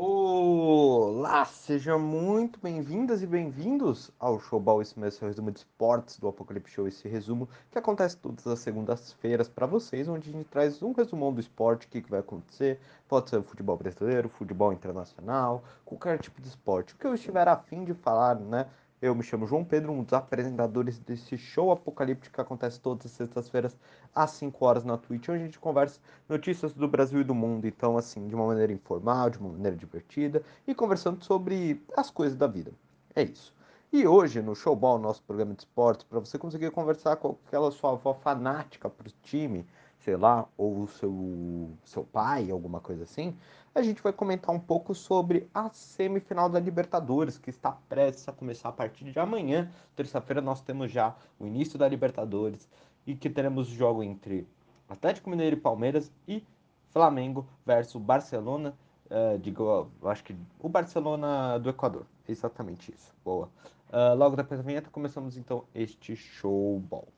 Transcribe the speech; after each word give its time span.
Olá, 0.00 1.44
sejam 1.44 1.98
muito 1.98 2.60
bem-vindas 2.60 3.20
e 3.20 3.26
bem-vindos 3.26 4.12
ao 4.16 4.38
Showball, 4.38 4.80
esse 4.80 4.96
mês 4.96 5.18
resumo 5.18 5.50
de 5.50 5.58
esportes 5.58 6.20
do 6.20 6.28
Apocalipse 6.28 6.72
Show, 6.72 6.86
esse 6.86 7.08
resumo 7.08 7.48
que 7.68 7.78
acontece 7.80 8.16
todas 8.16 8.46
as 8.46 8.60
segundas-feiras 8.60 9.48
para 9.48 9.66
vocês, 9.66 10.06
onde 10.06 10.30
a 10.30 10.32
gente 10.32 10.46
traz 10.46 10.80
um 10.84 10.92
resumão 10.92 11.34
do 11.34 11.40
esporte, 11.40 11.88
o 11.88 11.90
que, 11.90 12.00
que 12.00 12.10
vai 12.12 12.20
acontecer, 12.20 12.78
pode 13.08 13.28
ser 13.28 13.42
futebol 13.42 13.76
brasileiro, 13.76 14.28
futebol 14.28 14.72
internacional, 14.72 15.64
qualquer 15.84 16.20
tipo 16.20 16.40
de 16.40 16.46
esporte, 16.46 16.94
o 16.94 16.96
que 16.96 17.04
eu 17.04 17.14
estiver 17.14 17.48
afim 17.48 17.82
de 17.82 17.92
falar, 17.92 18.36
né, 18.36 18.68
eu 19.00 19.14
me 19.14 19.22
chamo 19.22 19.46
João 19.46 19.64
Pedro, 19.64 19.92
um 19.92 20.02
dos 20.02 20.12
apresentadores 20.12 20.98
desse 20.98 21.38
show 21.38 21.70
apocalíptico 21.70 22.34
que 22.34 22.40
acontece 22.40 22.80
todas 22.80 23.06
as 23.06 23.12
sextas-feiras 23.12 23.76
às 24.14 24.30
5 24.32 24.64
horas 24.64 24.84
na 24.84 24.98
Twitch, 24.98 25.28
onde 25.28 25.42
a 25.42 25.44
gente 25.44 25.58
conversa 25.58 26.00
notícias 26.28 26.72
do 26.72 26.88
Brasil 26.88 27.20
e 27.20 27.24
do 27.24 27.34
mundo, 27.34 27.66
então 27.66 27.96
assim, 27.96 28.26
de 28.26 28.34
uma 28.34 28.46
maneira 28.46 28.72
informal, 28.72 29.30
de 29.30 29.38
uma 29.38 29.50
maneira 29.50 29.76
divertida 29.76 30.42
e 30.66 30.74
conversando 30.74 31.24
sobre 31.24 31.80
as 31.96 32.10
coisas 32.10 32.36
da 32.36 32.46
vida. 32.46 32.72
É 33.14 33.22
isso. 33.22 33.54
E 33.92 34.06
hoje, 34.06 34.42
no 34.42 34.54
Showball, 34.54 34.98
nosso 34.98 35.22
programa 35.22 35.54
de 35.54 35.60
esportes, 35.60 36.04
para 36.04 36.18
você 36.18 36.36
conseguir 36.36 36.70
conversar 36.70 37.16
com 37.16 37.36
aquela 37.46 37.70
sua 37.70 37.92
avó 37.92 38.12
fanática 38.12 38.90
pro 38.90 39.10
time, 39.22 39.66
sei 40.00 40.16
lá, 40.16 40.46
ou 40.58 40.82
o 40.82 40.88
seu, 40.88 41.70
seu 41.84 42.04
pai, 42.04 42.50
alguma 42.50 42.80
coisa 42.80 43.04
assim, 43.04 43.34
a 43.74 43.82
gente 43.82 44.02
vai 44.02 44.12
comentar 44.12 44.54
um 44.54 44.58
pouco 44.58 44.94
sobre 44.94 45.48
a 45.54 45.68
semifinal 45.70 46.48
da 46.48 46.58
Libertadores, 46.58 47.38
que 47.38 47.50
está 47.50 47.72
prestes 47.88 48.28
a 48.28 48.32
começar 48.32 48.68
a 48.68 48.72
partir 48.72 49.10
de 49.10 49.18
amanhã. 49.18 49.70
Terça-feira 49.94 50.40
nós 50.40 50.60
temos 50.60 50.90
já 50.90 51.14
o 51.38 51.46
início 51.46 51.78
da 51.78 51.88
Libertadores 51.88 52.68
e 53.06 53.14
que 53.14 53.30
teremos 53.30 53.70
o 53.70 53.74
jogo 53.74 54.02
entre 54.02 54.46
Atlético 54.88 55.30
Mineiro 55.30 55.56
e 55.56 55.60
Palmeiras 55.60 56.10
e 56.26 56.44
Flamengo 56.90 57.46
versus 57.64 58.00
Barcelona. 58.00 58.74
Uh, 59.06 59.38
digo, 59.38 59.90
acho 60.02 60.24
que 60.24 60.36
o 60.58 60.68
Barcelona 60.68 61.58
do 61.58 61.70
Equador. 61.70 62.06
Exatamente 62.28 62.92
isso. 62.92 63.12
Boa. 63.24 63.48
Uh, 63.88 64.14
logo 64.16 64.36
depois 64.36 64.60
da 64.60 64.66
vinheta, 64.66 64.90
começamos 64.90 65.36
então 65.36 65.64
este 65.74 66.14
showball. 66.14 67.08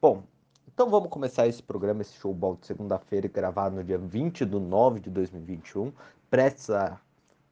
Bom, 0.00 0.22
então 0.72 0.90
vamos 0.90 1.08
começar 1.08 1.46
esse 1.46 1.62
programa, 1.62 2.02
esse 2.02 2.14
showball 2.14 2.56
de 2.56 2.66
segunda-feira, 2.66 3.26
gravado 3.26 3.76
no 3.76 3.82
dia 3.82 3.98
20 3.98 4.44
de 4.44 4.58
nove 4.60 5.00
de 5.00 5.08
2021, 5.08 5.92
prestes 6.30 6.68
a 6.70 7.00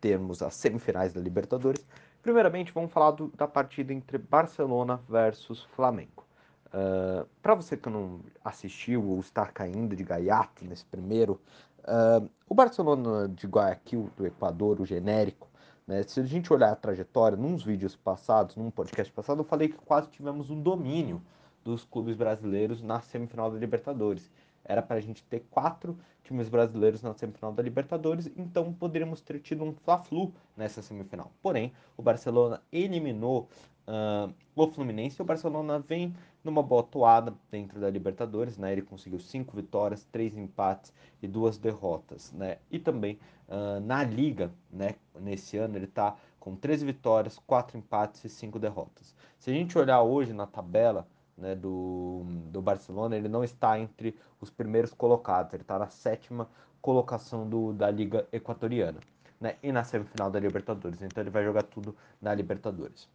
termos 0.01 0.43
as 0.43 0.55
semifinais 0.55 1.15
da 1.15 1.21
Libertadores. 1.21 1.85
Primeiramente, 2.23 2.73
vamos 2.73 2.93
falar 2.93 3.13
do, 3.13 3.29
da 3.29 3.49
partida 3.49 3.93
entre 3.93 4.19
Barcelona 4.19 5.01
versus 5.09 5.63
Flamengo. 5.75 6.25
Uh, 6.67 7.23
ah, 7.23 7.27
Para 7.41 7.55
você 7.55 7.77
que 7.77 7.89
não 7.89 8.21
assistiu 8.45 9.03
ou 9.03 9.21
está 9.21 9.47
caindo 9.47 9.97
de 9.97 10.05
gaiato 10.05 10.65
nesse 10.65 10.85
primeiro, 10.85 11.41
uh, 11.81 12.29
o 12.47 12.55
Barcelona 12.55 13.29
de 13.29 13.47
Guayaquil, 13.47 14.11
do 14.17 14.27
Equador, 14.27 14.81
o 14.81 14.85
genérico, 14.85 15.49
né, 15.87 16.03
se 16.03 16.21
a 16.21 16.25
gente 16.25 16.53
olhar 16.53 16.71
a 16.71 16.77
trajetória, 16.77 17.39
nos 17.39 17.63
vídeos 17.63 17.97
passados, 17.97 18.57
num 18.57 18.71
podcast 18.71 19.13
passado, 19.13 19.41
eu 19.41 19.45
falei 19.45 19.69
que 19.69 19.79
quase 19.79 20.09
tivemos 20.09 20.51
um 20.51 20.61
domínio 20.61 21.23
dos 21.67 21.85
clubes 21.85 22.15
brasileiros 22.15 22.81
na 22.81 23.01
semifinal 23.01 23.51
da 23.51 23.59
Libertadores. 23.59 24.31
Era 24.65 24.81
para 24.81 24.97
a 24.97 25.01
gente 25.01 25.25
ter 25.25 25.41
quatro 25.51 25.99
times 26.23 26.49
brasileiros 26.49 27.03
na 27.03 27.13
semifinal 27.13 27.53
da 27.53 27.63
Libertadores, 27.63 28.31
então 28.37 28.73
poderíamos 28.73 29.21
ter 29.21 29.41
tido 29.41 29.65
um 29.65 29.73
Fla-Flu 29.73 30.33
nessa 30.57 30.81
semifinal. 30.81 31.33
Porém, 31.43 31.73
o 31.97 32.03
Barcelona 32.03 32.63
eliminou 32.73 33.49
uh, 33.87 34.33
o 34.55 34.67
Fluminense 34.69 35.21
e 35.21 35.23
o 35.23 35.25
Barcelona 35.25 35.81
vem 35.81 36.15
numa 36.45 36.63
boa 36.63 36.85
toada 36.85 37.35
dentro 37.51 37.81
da 37.81 37.91
Libertadores, 37.91 38.57
né? 38.57 38.73
Ele 38.73 38.83
conseguiu 38.83 39.19
cinco 39.19 39.57
vitórias, 39.57 40.05
três 40.05 40.37
empates 40.37 40.93
e 41.21 41.27
duas 41.27 41.59
derrotas, 41.59 42.33
né? 42.33 42.59
E 42.71 42.79
também 42.79 43.19
uh, 43.49 43.81
na 43.81 44.05
Liga, 44.05 44.53
né? 44.71 44.95
Nesse 45.21 45.57
ano 45.57 45.77
ele 45.77 45.87
está 45.87 46.17
com 46.39 46.55
13 46.55 46.87
vitórias, 46.87 47.41
quatro 47.45 47.77
empates 47.77 48.25
e 48.25 48.29
cinco 48.29 48.57
derrotas. 48.57 49.17
Se 49.37 49.51
a 49.51 49.53
gente 49.53 49.77
olhar 49.77 50.01
hoje 50.03 50.33
na 50.33 50.47
tabela, 50.47 51.07
né, 51.37 51.55
do, 51.55 52.23
do 52.51 52.63
Barcelona, 52.63 53.17
ele 53.17 53.29
não 53.29 53.45
está 53.45 53.79
entre 53.79 54.19
os 54.41 54.51
primeiros 54.51 54.93
colocados, 54.93 55.53
ele 55.53 55.63
está 55.63 55.79
na 55.79 55.89
sétima 55.89 56.49
colocação 56.81 57.49
do, 57.49 57.73
da 57.73 57.91
Liga 57.91 58.27
Equatoriana. 58.33 59.01
Né, 59.39 59.57
e 59.63 59.71
na 59.71 59.85
semifinal 59.85 60.31
da 60.31 60.41
Libertadores. 60.41 61.03
Então 61.03 61.23
ele 61.23 61.29
vai 61.29 61.45
jogar 61.45 61.63
tudo 61.65 61.95
na 62.23 62.35
Libertadores. 62.35 63.07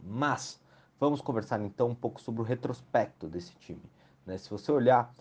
Mas 0.00 0.58
vamos 0.98 1.20
conversar 1.20 1.60
então 1.60 1.88
um 1.88 1.94
pouco 1.94 2.18
sobre 2.18 2.40
o 2.40 2.44
retrospecto 2.44 3.28
desse 3.28 3.54
time. 3.56 3.82
Né? 4.24 4.38
Se 4.38 4.48
você 4.48 4.72
olhar, 4.72 5.12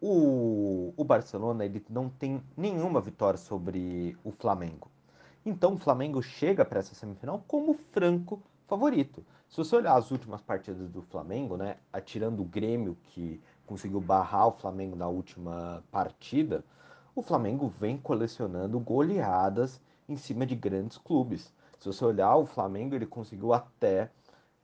o, 0.00 0.92
o 0.96 1.04
Barcelona 1.04 1.64
ele 1.64 1.84
não 1.88 2.08
tem 2.08 2.42
nenhuma 2.56 3.00
vitória 3.00 3.38
sobre 3.38 4.16
o 4.24 4.32
Flamengo. 4.32 4.90
Então 5.44 5.74
o 5.74 5.78
Flamengo 5.78 6.20
chega 6.20 6.64
para 6.64 6.80
essa 6.80 6.94
semifinal 6.94 7.44
como 7.46 7.74
franco 7.92 8.42
favorito. 8.66 9.24
Se 9.48 9.56
você 9.56 9.76
olhar 9.76 9.96
as 9.96 10.10
últimas 10.10 10.40
partidas 10.40 10.88
do 10.90 11.02
Flamengo, 11.02 11.56
né, 11.56 11.76
atirando 11.92 12.42
o 12.42 12.44
Grêmio 12.44 12.96
que 13.04 13.40
conseguiu 13.64 14.00
barrar 14.00 14.48
o 14.48 14.52
Flamengo 14.52 14.96
na 14.96 15.08
última 15.08 15.82
partida, 15.90 16.64
o 17.14 17.22
Flamengo 17.22 17.68
vem 17.68 17.96
colecionando 17.96 18.78
goleadas 18.78 19.80
em 20.08 20.16
cima 20.16 20.44
de 20.44 20.54
grandes 20.54 20.98
clubes. 20.98 21.52
Se 21.78 21.86
você 21.86 22.04
olhar 22.04 22.36
o 22.36 22.46
Flamengo, 22.46 22.94
ele 22.94 23.06
conseguiu 23.06 23.52
até 23.52 24.10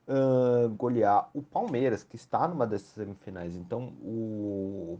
uh, 0.07 0.69
golear 0.69 1.29
o 1.33 1.41
Palmeiras, 1.41 2.03
que 2.03 2.15
está 2.15 2.47
numa 2.47 2.67
dessas 2.67 2.89
semifinais. 2.89 3.55
Então, 3.55 3.93
o, 4.01 4.99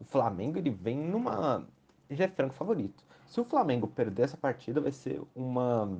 o 0.00 0.04
Flamengo 0.04 0.58
ele 0.58 0.70
vem 0.70 0.98
numa. 0.98 1.66
já 2.10 2.24
é 2.24 2.28
franco 2.28 2.54
favorito. 2.54 3.04
Se 3.26 3.40
o 3.40 3.44
Flamengo 3.44 3.86
perder 3.86 4.22
essa 4.22 4.36
partida, 4.36 4.80
vai 4.80 4.92
ser 4.92 5.22
uma. 5.34 5.90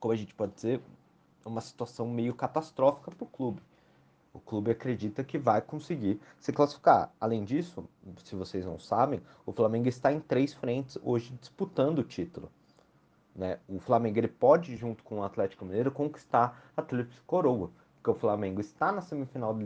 Como 0.00 0.12
a 0.12 0.16
gente 0.16 0.34
pode 0.34 0.52
dizer, 0.52 0.80
uma 1.48 1.60
situação 1.60 2.06
meio 2.06 2.34
catastrófica 2.34 3.10
para 3.10 3.24
o 3.24 3.28
clube. 3.28 3.62
O 4.32 4.40
clube 4.40 4.70
acredita 4.70 5.24
que 5.24 5.38
vai 5.38 5.60
conseguir 5.60 6.20
se 6.38 6.52
classificar. 6.52 7.12
Além 7.20 7.44
disso, 7.44 7.84
se 8.24 8.36
vocês 8.36 8.64
não 8.64 8.78
sabem, 8.78 9.20
o 9.44 9.52
Flamengo 9.52 9.88
está 9.88 10.12
em 10.12 10.20
três 10.20 10.54
frentes 10.54 10.98
hoje 11.02 11.36
disputando 11.40 11.98
o 11.98 12.04
título. 12.04 12.50
Né? 13.34 13.58
O 13.68 13.78
Flamengo 13.78 14.18
ele 14.18 14.28
pode, 14.28 14.76
junto 14.76 15.02
com 15.02 15.20
o 15.20 15.22
Atlético 15.22 15.64
Mineiro, 15.64 15.90
conquistar 15.90 16.70
a 16.76 16.82
Tríplice 16.82 17.20
Coroa. 17.22 17.70
Porque 17.96 18.10
o 18.10 18.14
Flamengo 18.14 18.60
está 18.60 18.92
na 18.92 19.00
semifinal 19.00 19.56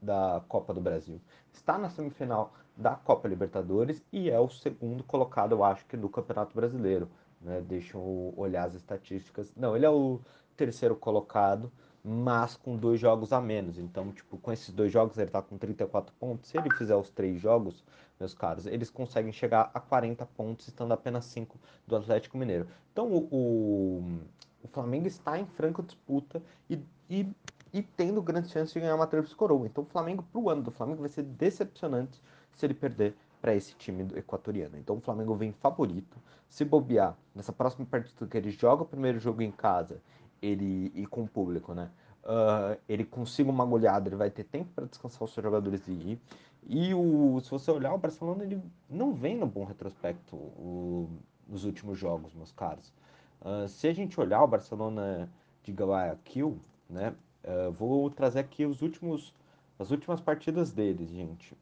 da 0.00 0.42
Copa 0.48 0.72
do 0.72 0.80
Brasil, 0.80 1.20
está 1.52 1.76
na 1.76 1.90
semifinal 1.90 2.52
da 2.76 2.94
Copa 2.94 3.28
Libertadores 3.28 4.02
e 4.12 4.30
é 4.30 4.38
o 4.38 4.48
segundo 4.48 5.02
colocado, 5.04 5.52
eu 5.52 5.64
acho 5.64 5.84
que, 5.86 5.96
do 5.96 6.08
Campeonato 6.08 6.54
Brasileiro. 6.54 7.08
Né? 7.40 7.62
Deixa 7.66 7.96
eu 7.96 8.34
olhar 8.36 8.64
as 8.64 8.74
estatísticas. 8.74 9.52
Não, 9.56 9.74
ele 9.74 9.86
é 9.86 9.90
o 9.90 10.20
terceiro 10.56 10.94
colocado, 10.94 11.72
mas 12.04 12.56
com 12.56 12.76
dois 12.76 13.00
jogos 13.00 13.32
a 13.32 13.40
menos. 13.40 13.78
Então, 13.78 14.12
tipo, 14.12 14.36
com 14.38 14.52
esses 14.52 14.70
dois 14.72 14.92
jogos 14.92 15.18
ele 15.18 15.30
tá 15.30 15.40
com 15.42 15.56
34 15.56 16.14
pontos. 16.18 16.50
Se 16.50 16.58
ele 16.58 16.70
fizer 16.74 16.96
os 16.96 17.10
três 17.10 17.40
jogos, 17.40 17.84
meus 18.18 18.34
caros, 18.34 18.66
eles 18.66 18.90
conseguem 18.90 19.32
chegar 19.32 19.70
a 19.72 19.80
40 19.80 20.26
pontos, 20.26 20.68
estando 20.68 20.92
apenas 20.92 21.24
5 21.26 21.58
do 21.86 21.96
Atlético 21.96 22.36
Mineiro. 22.36 22.68
Então, 22.92 23.06
o, 23.06 23.28
o, 23.30 24.18
o 24.62 24.68
Flamengo 24.68 25.06
está 25.06 25.38
em 25.38 25.46
franca 25.46 25.82
disputa 25.82 26.42
e, 26.68 26.78
e, 27.08 27.26
e 27.72 27.82
tendo 27.82 28.20
grandes 28.20 28.50
chances 28.50 28.74
de 28.74 28.80
ganhar 28.80 28.94
uma 28.94 29.06
tríplice 29.06 29.34
coroa. 29.34 29.66
Então, 29.66 29.84
o 29.84 29.86
Flamengo, 29.86 30.22
pro 30.30 30.50
ano 30.50 30.62
do 30.62 30.70
Flamengo, 30.70 31.00
vai 31.00 31.10
ser 31.10 31.22
decepcionante 31.22 32.20
se 32.54 32.66
ele 32.66 32.74
perder 32.74 33.14
para 33.40 33.54
esse 33.54 33.74
time 33.74 34.06
equatoriano. 34.14 34.76
Então, 34.76 34.96
o 34.96 35.00
Flamengo 35.00 35.34
vem 35.34 35.52
favorito. 35.52 36.16
Se 36.48 36.64
bobear 36.64 37.16
nessa 37.34 37.52
próxima 37.52 37.86
partida 37.86 38.26
que 38.26 38.36
ele 38.36 38.50
joga 38.50 38.82
o 38.82 38.86
primeiro 38.86 39.18
jogo 39.18 39.42
em 39.42 39.50
casa 39.50 40.00
ele 40.42 40.90
e 40.94 41.06
com 41.06 41.22
o 41.22 41.28
público, 41.28 41.74
né? 41.74 41.90
Uh, 42.22 42.78
ele 42.88 43.04
consiga 43.04 43.50
uma 43.50 43.64
goleada, 43.64 44.08
ele 44.08 44.16
vai 44.16 44.30
ter 44.30 44.44
tempo 44.44 44.70
para 44.74 44.86
descansar 44.86 45.22
os 45.22 45.32
seus 45.32 45.42
jogadores 45.42 45.86
e 45.88 45.92
ir. 45.92 46.20
E 46.66 46.94
o, 46.94 47.40
se 47.42 47.50
você 47.50 47.70
olhar, 47.70 47.94
o 47.94 47.98
Barcelona 47.98 48.44
ele 48.44 48.60
não 48.88 49.12
vem 49.12 49.36
no 49.36 49.46
bom 49.46 49.64
retrospecto 49.64 50.36
o, 50.36 51.08
nos 51.48 51.64
últimos 51.64 51.98
jogos, 51.98 52.34
meus 52.34 52.52
caros. 52.52 52.92
Uh, 53.40 53.66
se 53.68 53.88
a 53.88 53.92
gente 53.92 54.20
olhar 54.20 54.42
o 54.42 54.46
Barcelona 54.46 55.30
de 55.62 55.72
Guayaquil, 55.72 56.58
né? 56.88 57.14
Uh, 57.42 57.72
vou 57.72 58.10
trazer 58.10 58.40
aqui 58.40 58.66
os 58.66 58.82
últimos, 58.82 59.34
as 59.78 59.90
últimas 59.90 60.20
partidas 60.20 60.72
deles, 60.72 61.08
gente. 61.08 61.54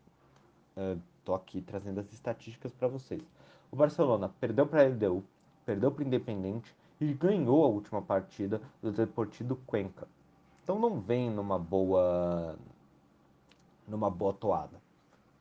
Uh, 0.77 1.01
tô 1.29 1.35
aqui 1.35 1.61
trazendo 1.61 2.01
as 2.01 2.11
estatísticas 2.11 2.73
para 2.73 2.89
vocês. 2.89 3.23
O 3.71 3.77
Barcelona 3.77 4.33
perdeu 4.41 4.67
para 4.67 4.81
a 4.81 4.87
LDU, 4.87 5.23
perdeu 5.67 5.93
para 5.93 6.03
o 6.03 6.07
Independente, 6.07 6.75
e 6.99 7.13
ganhou 7.13 7.65
a 7.65 7.69
última 7.69 8.01
partida 8.01 8.63
do 8.81 8.91
Deportivo 8.91 9.57
Cuenca. 9.67 10.09
Então 10.65 10.79
não 10.79 10.99
vem 10.99 11.31
numa 11.31 11.59
boa 11.59 12.57
numa 13.87 14.09
boa 14.09 14.33
toada. 14.33 14.81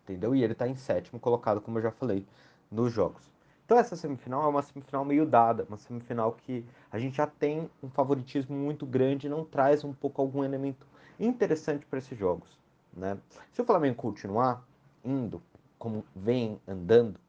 Entendeu? 0.03 0.35
E 0.35 0.43
ele 0.43 0.51
está 0.51 0.67
em 0.67 0.75
sétimo 0.75 1.21
colocado, 1.21 1.61
como 1.61 1.77
eu 1.77 1.83
já 1.83 1.91
falei, 1.91 2.25
nos 2.69 2.91
jogos. 2.91 3.23
Então 3.65 3.77
essa 3.77 3.95
semifinal 3.95 4.43
é 4.43 4.47
uma 4.47 4.61
semifinal 4.63 5.05
meio 5.05 5.25
dada, 5.25 5.65
uma 5.69 5.77
semifinal 5.77 6.33
que 6.33 6.65
a 6.91 6.99
gente 6.99 7.15
já 7.15 7.27
tem 7.27 7.69
um 7.81 7.89
favoritismo 7.89 8.57
muito 8.57 8.85
grande 8.85 9.29
não 9.29 9.45
traz 9.45 9.85
um 9.85 9.93
pouco 9.93 10.21
algum 10.21 10.43
elemento 10.43 10.85
interessante 11.17 11.85
para 11.85 11.99
esses 11.99 12.17
jogos. 12.17 12.59
Né? 12.93 13.17
Se 13.53 13.61
o 13.61 13.65
Flamengo 13.65 13.95
continuar 13.95 14.65
indo 15.03 15.41
como 15.77 16.03
vem 16.15 16.59
andando, 16.67 17.19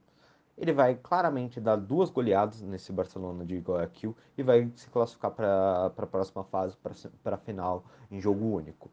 ele 0.56 0.72
vai 0.72 0.96
claramente 0.96 1.60
dar 1.60 1.76
duas 1.76 2.10
goleadas 2.10 2.62
nesse 2.62 2.92
Barcelona 2.92 3.44
de 3.44 3.58
Guayaquil 3.58 4.16
e 4.36 4.42
vai 4.42 4.70
se 4.74 4.88
classificar 4.90 5.30
para 5.30 5.86
a 5.86 6.06
próxima 6.06 6.42
fase, 6.44 6.76
para 7.22 7.36
a 7.36 7.38
final 7.38 7.84
em 8.10 8.20
jogo 8.20 8.44
único. 8.44 8.90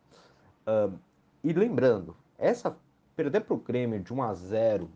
Uh, 0.67 0.97
e 1.43 1.53
lembrando, 1.53 2.15
essa 2.37 2.75
perder 3.15 3.41
para 3.41 3.53
o 3.53 3.57
Grêmio 3.57 3.99
de 3.99 4.13
1 4.13 4.21
a 4.21 4.33
0 4.33 4.89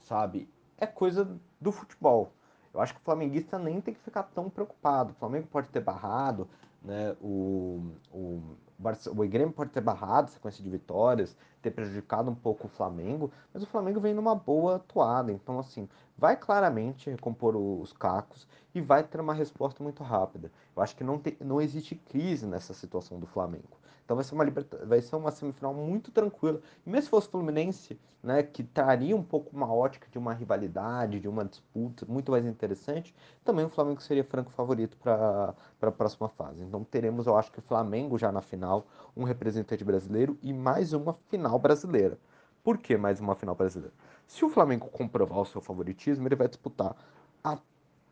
sabe, 0.00 0.48
é 0.78 0.86
coisa 0.86 1.28
do 1.60 1.72
futebol. 1.72 2.32
Eu 2.72 2.80
acho 2.80 2.94
que 2.94 3.00
o 3.00 3.04
flamenguista 3.04 3.58
nem 3.58 3.80
tem 3.80 3.94
que 3.94 4.00
ficar 4.00 4.22
tão 4.22 4.50
preocupado. 4.50 5.12
O 5.12 5.14
Flamengo 5.14 5.48
pode 5.50 5.68
ter 5.68 5.80
barrado, 5.80 6.46
né? 6.82 7.16
O, 7.20 7.82
o, 8.12 8.42
o 8.78 9.28
Grêmio 9.28 9.52
pode 9.52 9.70
ter 9.70 9.80
barrado 9.80 10.28
a 10.28 10.32
sequência 10.32 10.62
de 10.62 10.68
vitórias, 10.68 11.36
ter 11.62 11.70
prejudicado 11.70 12.30
um 12.30 12.34
pouco 12.34 12.66
o 12.66 12.70
Flamengo, 12.70 13.30
mas 13.52 13.62
o 13.62 13.66
Flamengo 13.66 14.00
vem 14.00 14.14
numa 14.14 14.34
boa 14.34 14.76
atuada. 14.76 15.32
Então, 15.32 15.58
assim, 15.58 15.88
vai 16.16 16.36
claramente 16.36 17.10
recompor 17.10 17.56
os 17.56 17.92
cacos 17.92 18.46
e 18.74 18.80
vai 18.80 19.02
ter 19.02 19.20
uma 19.20 19.34
resposta 19.34 19.82
muito 19.82 20.02
rápida. 20.02 20.52
Eu 20.74 20.82
acho 20.82 20.94
que 20.94 21.02
não, 21.02 21.18
tem, 21.18 21.36
não 21.40 21.60
existe 21.60 21.94
crise 21.94 22.46
nessa 22.46 22.74
situação 22.74 23.18
do 23.18 23.26
Flamengo. 23.26 23.76
Então 24.06 24.14
vai 24.14 24.24
ser 24.24 24.36
uma 24.36 24.44
liberta... 24.44 24.86
vai 24.86 25.02
ser 25.02 25.16
uma 25.16 25.32
semifinal 25.32 25.74
muito 25.74 26.12
tranquila. 26.12 26.60
E 26.86 26.88
mesmo 26.88 27.02
se 27.02 27.10
fosse 27.10 27.26
o 27.26 27.30
Fluminense, 27.32 28.00
né, 28.22 28.40
que 28.40 28.62
traria 28.62 29.16
um 29.16 29.22
pouco 29.22 29.54
uma 29.54 29.72
ótica 29.72 30.06
de 30.08 30.16
uma 30.16 30.32
rivalidade, 30.32 31.18
de 31.18 31.28
uma 31.28 31.44
disputa 31.44 32.06
muito 32.08 32.30
mais 32.30 32.46
interessante, 32.46 33.12
também 33.44 33.64
o 33.64 33.68
Flamengo 33.68 34.00
seria 34.00 34.22
franco 34.22 34.52
favorito 34.52 34.96
para 34.96 35.54
a 35.82 35.92
próxima 35.92 36.28
fase. 36.28 36.62
Então 36.62 36.84
teremos, 36.84 37.26
eu 37.26 37.36
acho 37.36 37.50
que 37.50 37.58
o 37.58 37.62
Flamengo 37.62 38.16
já 38.16 38.30
na 38.30 38.40
final, 38.40 38.86
um 39.16 39.24
representante 39.24 39.82
brasileiro 39.82 40.38
e 40.40 40.52
mais 40.52 40.92
uma 40.92 41.12
final 41.28 41.58
brasileira. 41.58 42.16
Por 42.62 42.78
que 42.78 42.96
mais 42.96 43.18
uma 43.18 43.34
final 43.34 43.56
brasileira? 43.56 43.92
Se 44.24 44.44
o 44.44 44.48
Flamengo 44.48 44.88
comprovar 44.88 45.40
o 45.40 45.46
seu 45.46 45.60
favoritismo, 45.60 46.28
ele 46.28 46.36
vai 46.36 46.46
disputar 46.46 46.96
a 47.42 47.58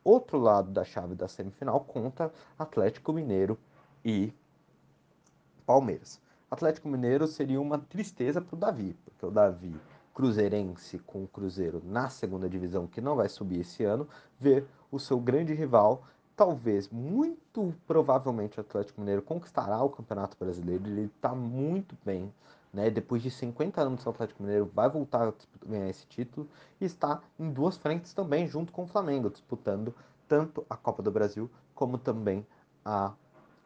outro 0.03 0.39
lado 0.39 0.73
da 0.73 0.85
chave 0.85 1.15
da 1.15 1.29
semifinal 1.29 1.81
contra 1.81 2.33
Atlético 2.59 3.13
Mineiro 3.13 3.57
e 4.05 4.33
Palmeiras. 5.67 6.21
Atlético 6.51 6.89
Mineiro 6.89 7.27
seria 7.27 7.61
uma 7.61 7.79
tristeza 7.79 8.41
para 8.41 8.55
o 8.55 8.59
Davi, 8.59 8.97
porque 9.05 9.27
o 9.27 9.31
Davi, 9.31 9.75
cruzeirense 10.15 10.99
com 11.01 11.25
o 11.25 11.29
Cruzeiro 11.29 11.83
na 11.85 12.09
segunda 12.09 12.49
divisão, 12.49 12.87
que 12.87 13.01
não 13.01 13.17
vai 13.17 13.29
subir 13.29 13.61
esse 13.61 13.83
ano, 13.83 14.09
vê 14.39 14.65
o 14.91 14.99
seu 14.99 15.19
grande 15.19 15.53
rival, 15.53 16.05
talvez, 16.37 16.89
muito 16.89 17.75
provavelmente 17.87 18.59
o 18.59 18.61
Atlético 18.61 19.01
Mineiro 19.01 19.23
conquistará 19.23 19.83
o 19.83 19.91
Campeonato 19.91 20.37
Brasileiro, 20.39 20.87
ele 20.87 21.11
está 21.17 21.35
muito 21.35 21.97
bem, 22.05 22.33
né? 22.73 22.91
Depois 22.91 23.23
de 23.23 23.31
50 23.31 23.81
anos 23.81 24.07
o 24.07 24.11
Atlético 24.11 24.43
Mineiro 24.43 24.71
vai 24.73 24.89
voltar 24.89 25.29
a 25.29 25.33
ganhar 25.67 25.89
esse 25.89 26.07
título 26.07 26.49
e 26.81 26.85
está 26.85 27.21
em 27.39 27.51
duas 27.51 27.77
frentes 27.77 28.13
também, 28.13 28.47
junto 28.47 28.73
com 28.73 28.85
o 28.85 28.87
Flamengo, 28.87 29.31
disputando 29.31 29.95
tanto 30.29 30.65
a 30.69 30.77
Copa 30.77 31.03
do 31.03 31.11
Brasil 31.11 31.51
como 31.75 31.99
também 31.99 32.47
a 32.85 33.13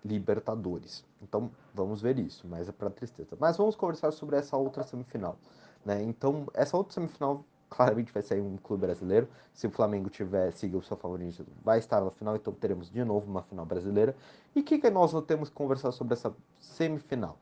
Libertadores. 0.04 1.04
Então 1.22 1.50
vamos 1.74 2.00
ver 2.00 2.18
isso, 2.18 2.46
mas 2.46 2.68
é 2.68 2.72
para 2.72 2.90
tristeza. 2.90 3.36
Mas 3.38 3.56
vamos 3.56 3.76
conversar 3.76 4.12
sobre 4.12 4.36
essa 4.36 4.56
outra 4.56 4.82
semifinal. 4.82 5.36
Né? 5.84 6.02
Então, 6.02 6.46
essa 6.54 6.76
outra 6.76 6.94
semifinal 6.94 7.44
claramente 7.68 8.12
vai 8.12 8.22
sair 8.22 8.40
um 8.40 8.56
clube 8.56 8.86
brasileiro. 8.86 9.28
Se 9.52 9.66
o 9.66 9.70
Flamengo 9.70 10.08
tiver 10.08 10.52
seguir 10.52 10.76
o 10.76 10.82
seu 10.82 10.96
favorito, 10.96 11.46
vai 11.62 11.78
estar 11.78 12.00
na 12.00 12.10
final, 12.10 12.36
então 12.36 12.52
teremos 12.52 12.90
de 12.90 13.04
novo 13.04 13.30
uma 13.30 13.42
final 13.42 13.66
brasileira. 13.66 14.16
E 14.54 14.60
o 14.60 14.64
que, 14.64 14.78
que 14.78 14.90
nós 14.90 15.12
temos 15.26 15.48
que 15.48 15.54
conversar 15.54 15.92
sobre 15.92 16.14
essa 16.14 16.34
semifinal? 16.58 17.36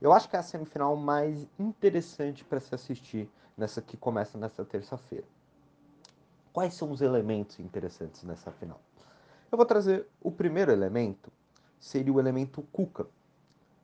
Eu 0.00 0.12
acho 0.12 0.28
que 0.28 0.36
é 0.36 0.38
a 0.38 0.42
semifinal 0.42 0.96
mais 0.96 1.46
interessante 1.58 2.44
para 2.44 2.60
se 2.60 2.74
assistir 2.74 3.30
nessa 3.56 3.80
que 3.80 3.96
começa 3.96 4.36
nessa 4.36 4.64
terça-feira. 4.64 5.24
Quais 6.52 6.74
são 6.74 6.90
os 6.90 7.00
elementos 7.00 7.58
interessantes 7.58 8.22
nessa 8.22 8.50
final? 8.52 8.80
Eu 9.50 9.56
vou 9.56 9.66
trazer 9.66 10.06
o 10.20 10.30
primeiro 10.30 10.70
elemento, 10.70 11.30
seria 11.84 12.12
o 12.12 12.18
elemento 12.18 12.62
Cuca. 12.72 13.06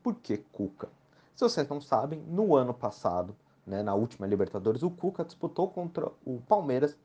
Por 0.03 0.15
que 0.15 0.39
Cuca? 0.39 0.89
Se 1.37 1.45
vocês 1.45 1.69
não 1.69 1.83
sabem, 1.83 2.19
no 2.21 2.57
ano 2.57 2.73
passado, 2.73 3.37
né, 3.67 3.83
na 3.83 3.95
última 3.95 4.27
Libertadores, 4.27 4.83
o 4.83 4.91
Cuca 4.91 5.23
disputou 5.23 5.69
contra 5.69 6.11
o 6.25 6.41
Palmeiras 6.49 6.97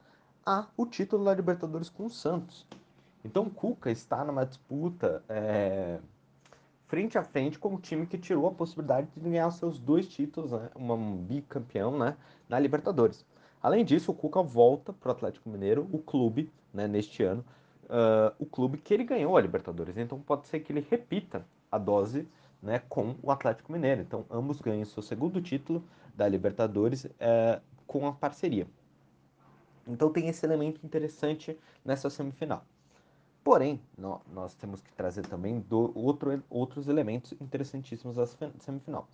a, 0.45 0.67
o 0.77 0.85
título 0.85 1.25
da 1.25 1.33
Libertadores 1.33 1.89
com 1.89 2.05
o 2.05 2.09
Santos. 2.09 2.65
Então 3.25 3.43
o 3.43 3.49
Cuca 3.51 3.91
está 3.91 4.23
numa 4.23 4.45
disputa 4.45 5.21
é, 5.27 5.99
frente 6.87 7.17
a 7.17 7.23
frente 7.23 7.59
com 7.59 7.75
o 7.75 7.79
time 7.79 8.05
que 8.07 8.17
tirou 8.17 8.47
a 8.47 8.51
possibilidade 8.51 9.07
de 9.13 9.19
ganhar 9.19 9.51
seus 9.51 9.77
dois 9.77 10.07
títulos, 10.07 10.53
né, 10.53 10.69
um 10.77 11.17
bicampeão 11.17 11.97
né, 11.97 12.15
na 12.47 12.57
Libertadores. 12.57 13.25
Além 13.61 13.83
disso, 13.83 14.11
o 14.11 14.15
Cuca 14.15 14.41
volta 14.41 14.93
para 14.93 15.09
o 15.09 15.11
Atlético 15.11 15.49
Mineiro, 15.49 15.89
o 15.91 15.99
clube, 15.99 16.49
né, 16.73 16.87
neste 16.87 17.21
ano, 17.21 17.43
uh, 17.85 18.35
o 18.39 18.45
clube 18.45 18.77
que 18.77 18.93
ele 18.93 19.03
ganhou 19.03 19.37
a 19.37 19.41
Libertadores. 19.41 19.97
Então 19.97 20.19
pode 20.19 20.47
ser 20.47 20.59
que 20.59 20.71
ele 20.71 20.85
repita 20.89 21.45
a 21.71 21.77
dose 21.77 22.27
né, 22.61 22.81
com 22.89 23.15
o 23.21 23.31
Atlético 23.31 23.71
Mineiro. 23.71 24.01
Então 24.01 24.25
ambos 24.29 24.59
ganham 24.59 24.85
seu 24.85 25.03
segundo 25.03 25.41
título 25.41 25.83
da 26.15 26.27
Libertadores 26.27 27.05
uh, 27.05 27.61
com 27.85 28.07
a 28.07 28.13
parceria. 28.13 28.67
Então 29.87 30.11
tem 30.11 30.27
esse 30.27 30.45
elemento 30.45 30.83
interessante 30.83 31.57
nessa 31.83 32.09
semifinal. 32.09 32.65
Porém, 33.43 33.79
nós 34.33 34.55
temos 34.55 34.81
que 34.81 34.91
trazer 34.93 35.21
também 35.27 35.59
do, 35.59 35.91
outro, 35.93 36.43
outros 36.49 36.87
elementos 36.87 37.31
interessantíssimos 37.39 38.15
da 38.15 38.25
semifinal. 38.59 39.07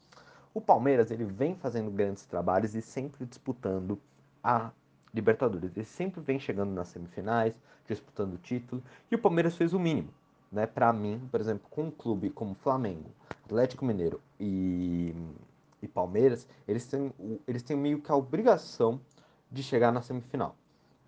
O 0.53 0.61
Palmeiras 0.61 1.11
ele 1.11 1.25
vem 1.25 1.53
fazendo 1.55 1.91
grandes 1.91 2.25
trabalhos 2.25 2.73
e 2.73 2.81
sempre 2.81 3.25
disputando 3.25 3.99
a 4.41 4.71
Libertadores. 5.13 5.75
Ele 5.75 5.85
sempre 5.85 6.21
vem 6.21 6.39
chegando 6.39 6.71
nas 6.71 6.87
semifinais, 6.89 7.53
disputando 7.87 8.35
o 8.35 8.37
título, 8.37 8.81
e 9.09 9.15
o 9.15 9.19
Palmeiras 9.19 9.55
fez 9.55 9.73
o 9.73 9.79
mínimo. 9.79 10.09
Né? 10.51 10.65
Para 10.65 10.91
mim, 10.91 11.21
por 11.31 11.39
exemplo, 11.39 11.67
com 11.69 11.83
um 11.83 11.91
clube 11.91 12.29
como 12.29 12.53
Flamengo, 12.55 13.09
Atlético 13.45 13.85
Mineiro 13.85 14.21
e, 14.39 15.15
e 15.81 15.87
Palmeiras, 15.87 16.47
eles 16.67 16.85
têm, 16.85 17.13
eles 17.47 17.63
têm 17.63 17.77
meio 17.77 18.01
que 18.01 18.11
a 18.11 18.15
obrigação 18.15 18.99
de 19.51 19.63
chegar 19.63 19.91
na 19.91 20.01
semifinal. 20.01 20.55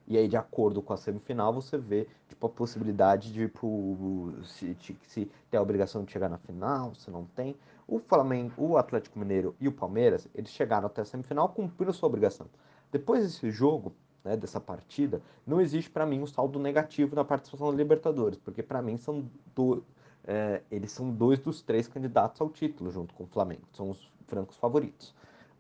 E 0.06 0.18
aí, 0.18 0.28
de 0.28 0.36
acordo 0.36 0.82
com 0.82 0.92
a 0.92 0.98
semifinal, 0.98 1.54
você 1.54 1.78
vê 1.78 2.08
tipo, 2.28 2.46
a 2.46 2.50
possibilidade 2.50 3.32
de, 3.32 3.48
tipo, 3.48 4.34
se, 4.44 4.76
se 5.08 5.32
tem 5.50 5.58
a 5.58 5.62
obrigação 5.62 6.04
de 6.04 6.12
chegar 6.12 6.28
na 6.28 6.38
final, 6.38 6.94
se 6.94 7.10
não 7.10 7.26
tem. 7.26 7.56
O 7.88 8.00
Flamengo, 8.00 8.52
o 8.58 8.78
Atlético 8.78 9.18
Mineiro 9.18 9.56
e 9.62 9.68
o 9.68 9.72
Palmeiras, 9.72 10.28
eles 10.36 10.52
chegaram 10.52 10.88
até 10.88 11.02
a 11.02 11.06
semifinal 11.06 11.50
cumprindo 11.50 11.94
sua 11.94 12.08
obrigação. 12.08 12.48
Depois 12.94 13.24
desse 13.24 13.50
jogo, 13.50 13.92
né, 14.24 14.38
dessa 14.38 14.60
partida, 14.60 15.19
não 15.48 15.60
existe 15.60 15.90
para 15.90 16.06
mim 16.06 16.22
um 16.22 16.28
saldo 16.28 16.60
negativo 16.60 17.16
na 17.16 17.25
participação 17.25 17.72
da 17.72 17.75
Libertadores, 17.75 18.38
porque 18.38 18.62
para 18.62 18.83
mim 18.83 18.97
são 18.97 19.28
do, 19.56 19.83
é, 20.23 20.62
eles 20.69 20.92
são 20.92 21.09
dois 21.09 21.40
dos 21.40 21.64
três 21.64 21.88
candidatos 21.88 22.40
ao 22.40 22.52
título 22.52 22.92
junto 22.92 23.16
com 23.16 23.23
o 23.23 23.28
Flamengo, 23.28 23.64
são 23.73 23.90
os 23.90 24.12
francos 24.28 24.56
favoritos. 24.57 25.16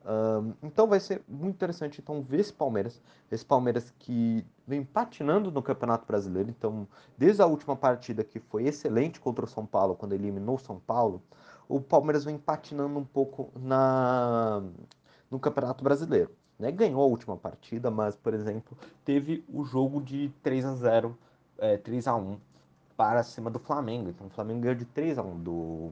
Um, 0.05 0.53
então 0.61 0.85
vai 0.85 0.99
ser 0.99 1.23
muito 1.27 1.55
interessante 1.55 2.01
então 2.01 2.21
ver 2.21 2.41
esse 2.41 2.53
Palmeiras, 2.53 3.01
esse 3.31 3.43
Palmeiras 3.43 3.91
que 3.97 4.45
vem 4.67 4.83
patinando 4.83 5.49
no 5.49 5.63
Campeonato 5.63 6.05
Brasileiro. 6.05 6.51
Então, 6.51 6.87
desde 7.17 7.41
a 7.41 7.47
última 7.47 7.75
partida 7.75 8.23
que 8.23 8.39
foi 8.39 8.65
excelente 8.65 9.19
contra 9.19 9.45
o 9.45 9.47
São 9.47 9.65
Paulo, 9.65 9.95
quando 9.95 10.13
eliminou 10.13 10.55
o 10.55 10.59
São 10.59 10.79
Paulo, 10.79 11.23
o 11.67 11.81
Palmeiras 11.81 12.25
vem 12.25 12.37
patinando 12.37 12.99
um 12.99 13.05
pouco 13.05 13.49
na 13.59 14.61
no 15.33 15.39
Campeonato 15.39 15.83
Brasileiro 15.83 16.29
né, 16.59 16.71
ganhou 16.71 17.01
a 17.01 17.07
última 17.07 17.35
partida, 17.35 17.89
mas, 17.89 18.15
por 18.15 18.35
exemplo, 18.35 18.77
teve 19.03 19.43
o 19.51 19.65
jogo 19.65 19.99
de 19.99 20.31
3 20.43 20.63
a 20.63 20.75
0 20.75 21.17
é, 21.57 21.75
3 21.75 22.07
a 22.07 22.15
1 22.15 22.37
para 22.95 23.23
cima 23.23 23.49
do 23.49 23.57
Flamengo. 23.57 24.09
Então 24.09 24.27
o 24.27 24.29
Flamengo 24.29 24.61
ganhou 24.61 24.75
de 24.75 24.85
3 24.85 25.17
a 25.17 25.23
1 25.23 25.39
do, 25.39 25.91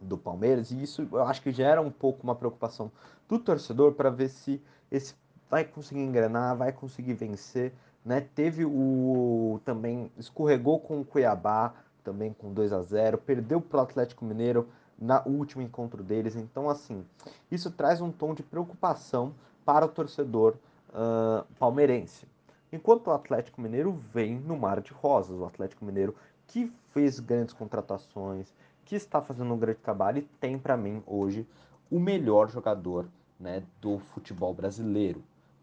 do 0.00 0.16
Palmeiras, 0.16 0.70
e 0.70 0.82
isso 0.82 1.06
eu 1.12 1.24
acho 1.24 1.42
que 1.42 1.52
gera 1.52 1.82
um 1.82 1.90
pouco 1.90 2.22
uma 2.22 2.34
preocupação 2.34 2.90
do 3.28 3.38
torcedor 3.38 3.92
para 3.92 4.08
ver 4.08 4.30
se 4.30 4.62
esse 4.90 5.14
vai 5.50 5.64
conseguir 5.64 6.00
engrenar, 6.00 6.56
vai 6.56 6.72
conseguir 6.72 7.12
vencer. 7.12 7.74
Né? 8.02 8.26
Teve 8.34 8.64
o 8.64 9.60
também 9.62 10.10
escorregou 10.16 10.80
com 10.80 11.02
o 11.02 11.04
Cuiabá, 11.04 11.74
também 12.02 12.32
com 12.32 12.50
2 12.50 12.72
a 12.72 12.82
0 12.82 13.18
perdeu 13.18 13.60
para 13.60 13.78
o 13.78 13.82
Atlético 13.82 14.24
Mineiro 14.24 14.66
no 14.98 15.22
último 15.26 15.62
encontro 15.62 16.02
deles. 16.02 16.36
Então, 16.36 16.68
assim, 16.68 17.04
isso 17.50 17.70
traz 17.70 18.00
um 18.00 18.10
tom 18.10 18.34
de 18.34 18.42
preocupação 18.42 19.34
para 19.64 19.84
o 19.84 19.88
torcedor 19.88 20.56
uh, 20.90 21.44
palmeirense. 21.58 22.26
Enquanto 22.72 23.08
o 23.08 23.12
Atlético 23.12 23.60
Mineiro 23.60 23.92
vem 23.92 24.38
no 24.38 24.56
mar 24.56 24.80
de 24.80 24.92
rosas, 24.92 25.38
o 25.38 25.44
Atlético 25.44 25.84
Mineiro 25.84 26.14
que 26.46 26.72
fez 26.92 27.18
grandes 27.18 27.54
contratações, 27.54 28.52
que 28.84 28.94
está 28.94 29.20
fazendo 29.20 29.52
um 29.52 29.58
grande 29.58 29.80
trabalho 29.80 30.18
e 30.18 30.22
tem 30.40 30.58
para 30.58 30.76
mim 30.76 31.02
hoje 31.06 31.46
o 31.90 31.98
melhor 31.98 32.50
jogador 32.50 33.06
né, 33.38 33.62
do 33.80 33.98
futebol 33.98 34.54
brasileiro. 34.54 35.22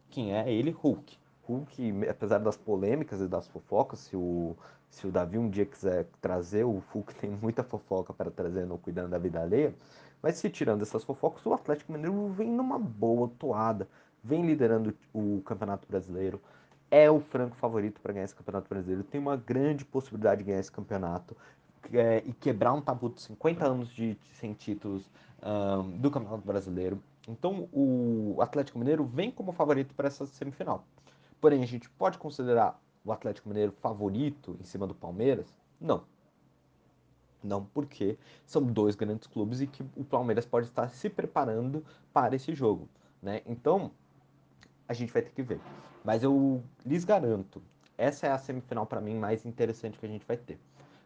Quem 0.09 0.35
é 0.35 0.51
ele? 0.51 0.71
Hulk. 0.71 1.17
Hulk, 1.47 2.07
apesar 2.09 2.39
das 2.39 2.57
polêmicas 2.57 3.21
e 3.21 3.27
das 3.27 3.47
fofocas, 3.47 3.99
se 3.99 4.15
o 4.15 4.55
se 4.93 5.07
o 5.07 5.11
Davi 5.11 5.39
um 5.39 5.49
dia 5.49 5.65
quiser 5.65 6.05
trazer, 6.21 6.63
o 6.63 6.79
Fulk 6.79 7.15
tem 7.17 7.29
muita 7.31 7.63
fofoca 7.63 8.13
para 8.13 8.29
trazer 8.29 8.65
no 8.65 8.77
Cuidando 8.77 9.09
da 9.09 9.17
Vida 9.17 9.41
Alheia. 9.41 9.73
Mas 10.21 10.37
se 10.37 10.49
tirando 10.49 10.83
essas 10.83 11.03
fofocas, 11.03 11.43
o 11.45 11.53
Atlético 11.53 11.91
Mineiro 11.91 12.29
vem 12.29 12.49
numa 12.49 12.77
boa 12.77 13.27
toada, 13.39 13.87
vem 14.23 14.45
liderando 14.45 14.95
o 15.11 15.41
Campeonato 15.43 15.87
Brasileiro, 15.87 16.39
é 16.91 17.09
o 17.09 17.19
franco 17.19 17.55
favorito 17.55 17.99
para 17.99 18.13
ganhar 18.13 18.25
esse 18.25 18.35
campeonato 18.35 18.69
brasileiro. 18.69 19.03
Tem 19.03 19.19
uma 19.19 19.35
grande 19.35 19.83
possibilidade 19.83 20.39
de 20.39 20.45
ganhar 20.45 20.59
esse 20.59 20.71
campeonato 20.71 21.35
é, 21.91 22.21
e 22.23 22.31
quebrar 22.31 22.71
um 22.73 22.81
tabu 22.81 23.09
de 23.09 23.19
50 23.19 23.65
anos 23.65 23.89
de, 23.89 24.13
de 24.13 24.35
sem 24.35 24.53
títulos 24.53 25.09
um, 25.41 25.97
do 25.97 26.11
campeonato 26.11 26.45
brasileiro. 26.45 27.01
Então 27.27 27.67
o 27.73 28.37
Atlético 28.39 28.77
Mineiro 28.77 29.03
vem 29.03 29.31
como 29.31 29.51
favorito 29.51 29.95
para 29.95 30.07
essa 30.07 30.27
semifinal. 30.27 30.85
Porém, 31.43 31.61
a 31.61 31.65
gente 31.65 31.89
pode 31.89 32.17
considerar 32.17 32.81
o 33.03 33.11
Atlético 33.11 33.49
Mineiro 33.49 33.73
favorito 33.73 34.55
em 34.61 34.63
cima 34.63 34.87
do 34.87 34.95
Palmeiras? 34.95 35.45
Não. 35.77 36.05
Não, 37.43 37.65
porque 37.65 38.17
são 38.45 38.63
dois 38.63 38.95
grandes 38.95 39.27
clubes 39.27 39.59
e 39.59 39.67
que 39.67 39.83
o 39.97 40.05
Palmeiras 40.05 40.45
pode 40.45 40.67
estar 40.67 40.87
se 40.87 41.09
preparando 41.09 41.85
para 42.13 42.33
esse 42.33 42.55
jogo. 42.55 42.87
Né? 43.21 43.41
Então, 43.45 43.91
a 44.87 44.93
gente 44.93 45.11
vai 45.11 45.21
ter 45.21 45.31
que 45.31 45.43
ver. 45.43 45.59
Mas 46.01 46.23
eu 46.23 46.63
lhes 46.85 47.03
garanto, 47.03 47.61
essa 47.97 48.25
é 48.25 48.31
a 48.31 48.37
semifinal 48.37 48.85
para 48.85 49.01
mim 49.01 49.15
mais 49.15 49.45
interessante 49.45 49.99
que 49.99 50.05
a 50.05 50.09
gente 50.09 50.25
vai 50.25 50.37
ter. 50.37 50.57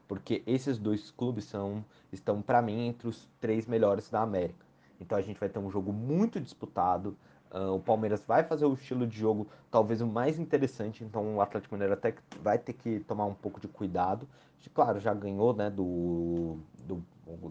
Porque 0.07 0.43
esses 0.45 0.77
dois 0.77 1.09
clubes 1.09 1.45
são, 1.45 1.83
estão, 2.11 2.43
para 2.43 2.61
mim, 2.61 2.85
entre 2.85 3.07
os 3.07 3.27
três 3.41 3.65
melhores 3.65 4.07
da 4.07 4.21
América. 4.21 4.67
Então 5.01 5.17
a 5.17 5.21
gente 5.21 5.39
vai 5.39 5.49
ter 5.49 5.57
um 5.57 5.71
jogo 5.71 5.91
muito 5.91 6.39
disputado, 6.39 7.17
Uh, 7.51 7.75
o 7.75 7.79
Palmeiras 7.79 8.21
vai 8.25 8.43
fazer 8.43 8.65
o 8.65 8.73
estilo 8.73 9.07
de 9.07 9.17
jogo 9.17 9.47
talvez 9.71 10.01
o 10.01 10.07
mais 10.07 10.37
interessante, 10.37 11.03
então 11.03 11.37
o 11.37 11.41
Atlético 11.41 11.75
Mineiro 11.75 11.93
até 11.93 12.13
vai 12.41 12.57
ter 12.57 12.73
que 12.73 12.99
tomar 13.01 13.25
um 13.25 13.33
pouco 13.33 13.59
de 13.59 13.67
cuidado. 13.67 14.27
Claro, 14.73 14.99
já 14.99 15.13
ganhou 15.13 15.53
né, 15.53 15.69
do, 15.69 16.57
do, 16.79 17.01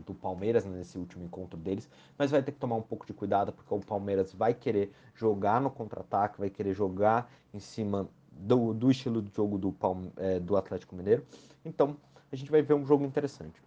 do 0.04 0.14
Palmeiras 0.14 0.66
nesse 0.66 0.98
último 0.98 1.24
encontro 1.24 1.58
deles, 1.58 1.88
mas 2.18 2.30
vai 2.30 2.42
ter 2.42 2.52
que 2.52 2.58
tomar 2.58 2.76
um 2.76 2.82
pouco 2.82 3.06
de 3.06 3.14
cuidado 3.14 3.52
porque 3.52 3.72
o 3.72 3.80
Palmeiras 3.80 4.34
vai 4.34 4.52
querer 4.52 4.92
jogar 5.14 5.58
no 5.60 5.70
contra-ataque, 5.70 6.38
vai 6.38 6.50
querer 6.50 6.74
jogar 6.74 7.32
em 7.54 7.58
cima 7.58 8.06
do, 8.30 8.74
do 8.74 8.90
estilo 8.90 9.22
de 9.22 9.34
jogo 9.34 9.56
do, 9.56 9.72
Palme 9.72 10.12
é, 10.18 10.38
do 10.38 10.56
Atlético 10.58 10.94
Mineiro. 10.94 11.24
Então 11.64 11.96
a 12.30 12.36
gente 12.36 12.50
vai 12.50 12.60
ver 12.60 12.74
um 12.74 12.84
jogo 12.84 13.02
interessante. 13.02 13.62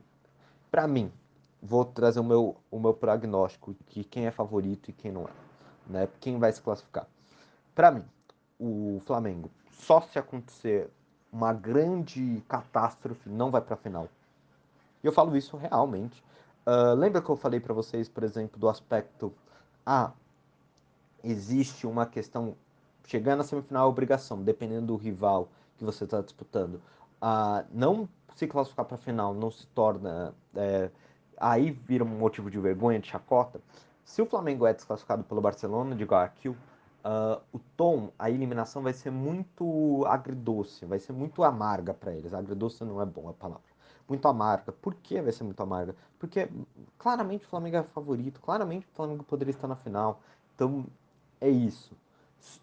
Para 0.70 0.88
mim, 0.88 1.12
vou 1.62 1.84
trazer 1.84 2.20
o 2.20 2.24
meu, 2.24 2.56
o 2.70 2.80
meu 2.80 2.94
prognóstico 2.94 3.76
de 3.90 4.04
quem 4.04 4.28
é 4.28 4.32
favorito 4.32 4.90
e 4.90 4.94
quem 4.94 5.12
não 5.12 5.24
é 5.24 5.49
né? 5.90 6.08
Quem 6.20 6.38
vai 6.38 6.52
se 6.52 6.62
classificar? 6.62 7.08
Para 7.74 7.92
mim, 7.92 8.06
o 8.60 9.02
Flamengo, 9.06 9.50
só 9.72 10.02
se 10.02 10.20
acontecer 10.20 10.90
uma 11.32 11.54
grande 11.54 12.44
catástrofe, 12.48 13.30
não 13.30 13.52
vai 13.52 13.62
para 13.62 13.76
a 13.76 13.78
final. 13.78 14.08
E 15.04 15.08
eu 15.08 15.12
falo 15.12 15.36
isso 15.36 15.58
realmente. 15.58 16.24
Uh, 16.66 16.94
lembra 16.96 17.22
que 17.22 17.30
eu 17.30 17.36
falei 17.36 17.60
para 17.60 17.74
vocês, 17.74 18.10
por 18.10 18.24
exemplo, 18.24 18.60
do 18.60 18.68
aspecto 18.68 19.34
ah, 19.86 20.12
existe 21.24 21.88
uma 21.88 22.06
questão 22.06 22.56
chegar 23.08 23.36
na 23.36 23.44
semifinal 23.44 23.88
é 23.88 23.90
obrigação, 23.90 24.44
dependendo 24.44 24.88
do 24.88 24.96
rival 24.96 25.50
que 25.78 25.84
você 25.84 26.04
está 26.04 26.22
disputando. 26.22 26.80
Ah, 27.20 27.64
não 27.72 28.08
se 28.36 28.48
classificar 28.48 28.86
para 28.86 28.96
a 28.96 29.00
final 29.00 29.34
não 29.34 29.52
se 29.52 29.66
torna 29.68 30.34
é, 30.56 30.90
aí 31.38 31.72
vira 31.72 32.04
um 32.04 32.08
motivo 32.08 32.50
de 32.52 32.60
vergonha, 32.60 33.00
de 33.00 33.08
chacota. 33.08 33.60
Se 34.10 34.24
o 34.24 34.26
Flamengo 34.26 34.66
é 34.66 34.74
desclassificado 34.74 35.24
pelo 35.24 35.40
Barcelona 35.40 35.96
de 35.96 36.04
Guayaquil, 36.04 36.54
uh, 36.54 37.40
o 37.54 37.60
tom, 37.78 38.10
a 38.18 38.28
eliminação 38.28 38.82
vai 38.82 38.92
ser 38.92 39.12
muito 39.12 40.04
agridoce, 40.08 40.84
vai 40.84 40.98
ser 40.98 41.14
muito 41.14 41.44
amarga 41.44 41.94
para 41.94 42.12
eles. 42.12 42.34
Agridoce 42.34 42.84
não 42.84 43.00
é 43.00 43.06
bom 43.06 43.30
a 43.30 43.34
palavra. 43.34 43.70
Muito 44.08 44.28
amarga. 44.28 44.72
Por 44.72 44.96
que 44.96 45.22
vai 45.22 45.32
ser 45.32 45.44
muito 45.44 45.62
amarga? 45.62 45.96
Porque 46.18 46.50
claramente 46.98 47.46
o 47.46 47.50
Flamengo 47.50 47.78
é 47.78 47.84
favorito, 47.84 48.42
claramente 48.42 48.88
o 48.88 48.96
Flamengo 48.96 49.24
poderia 49.24 49.52
estar 49.52 49.68
na 49.68 49.76
final. 49.76 50.20
Então 50.56 50.88
é 51.40 51.48
isso. 51.48 51.96